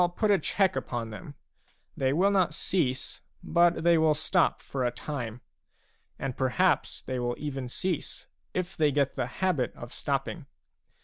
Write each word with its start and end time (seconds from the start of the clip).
put 0.15 0.31
a 0.31 0.39
check 0.39 0.75
upon 0.75 1.11
them; 1.11 1.35
they 1.95 2.11
will 2.11 2.31
not 2.31 2.55
cease, 2.55 3.21
but 3.43 3.83
they 3.83 3.99
will 3.99 4.15
stop 4.15 4.59
for 4.59 4.83
a 4.83 4.89
time; 4.89 5.41
and 6.17 6.35
perhaps 6.35 7.03
they 7.03 7.19
will 7.19 7.35
even 7.37 7.69
cease, 7.69 8.25
if 8.51 8.75
they 8.75 8.91
get 8.91 9.13
the 9.13 9.27
habit 9.27 9.71
of 9.75 9.93
stopping. 9.93 10.47